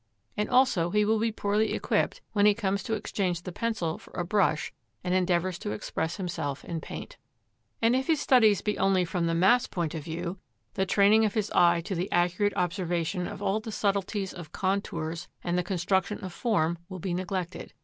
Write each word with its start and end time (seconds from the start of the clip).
And 0.35 0.49
also 0.49 0.89
he 0.89 1.05
will 1.05 1.19
be 1.19 1.31
poorly 1.31 1.73
equipped 1.73 2.21
when 2.31 2.47
he 2.47 2.55
comes 2.55 2.81
to 2.81 2.95
exchange 2.95 3.43
the 3.43 3.51
pencil 3.51 3.99
for 3.99 4.09
a 4.15 4.25
brush 4.25 4.73
and 5.03 5.13
endeavours 5.13 5.59
to 5.59 5.73
express 5.73 6.17
himself 6.17 6.65
in 6.65 6.81
paint. 6.81 7.17
And 7.83 7.95
if 7.95 8.07
his 8.07 8.19
studies 8.19 8.61
be 8.61 8.79
only 8.79 9.05
from 9.05 9.27
the 9.27 9.35
mass 9.35 9.67
point 9.67 9.93
of 9.93 10.03
view, 10.03 10.39
the 10.73 10.87
training 10.87 11.23
of 11.23 11.35
his 11.35 11.51
eye 11.51 11.81
to 11.81 11.93
the 11.93 12.11
accurate 12.11 12.53
observation 12.57 13.27
of 13.27 13.43
all 13.43 13.59
the 13.59 13.71
subtleties 13.71 14.33
of 14.33 14.51
contours 14.51 15.27
and 15.43 15.55
the 15.55 15.61
construction 15.61 16.17
of 16.25 16.33
form 16.33 16.79
will 16.89 16.97
be 16.99 17.13
neglected. 17.13 17.71